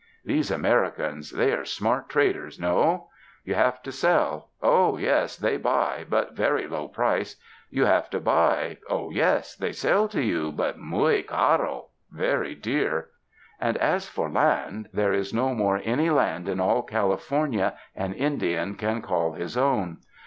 These 0.25 0.49
Americans, 0.49 1.29
they 1.29 1.51
are 1.53 1.63
smart 1.63 2.09
traders, 2.09 2.59
not 2.59 3.05
You 3.43 3.53
have 3.53 3.83
to 3.83 3.91
sell; 3.91 4.49
oh, 4.59 4.97
yes, 4.97 5.37
they 5.37 5.57
buy, 5.57 6.07
but 6.09 6.33
very 6.33 6.65
low 6.67 6.87
price; 6.87 7.35
you 7.69 7.85
have 7.85 8.09
to 8.09 8.19
buy, 8.19 8.77
oh, 8.89 9.11
yes, 9.11 9.55
they 9.55 9.71
sell 9.71 10.07
to 10.07 10.19
you, 10.23 10.51
but 10.53 10.79
muy 10.79 11.21
caro, 11.21 11.89
very 12.11 12.55
dear. 12.55 13.09
And, 13.59 13.77
as 13.77 14.07
for 14.09 14.27
land, 14.27 14.89
there 14.91 15.13
is 15.13 15.35
no 15.35 15.53
more 15.53 15.79
any 15.83 16.09
land 16.09 16.49
in 16.49 16.59
all 16.59 16.81
California 16.81 17.75
an 17.95 18.13
Indian 18.15 18.73
can 18.73 19.03
call 19.03 19.33
his 19.33 19.55
own. 19.55 19.99